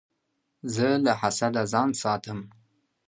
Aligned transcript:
زه 0.73 0.87
له 1.05 1.13
حسده 1.21 1.63
ځان 1.71 1.89
ساتم. 2.01 2.39